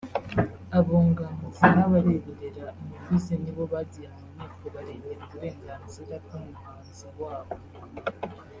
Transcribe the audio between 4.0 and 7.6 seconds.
mu nkiko barengera uburenganzira bw’umuhanzi wabo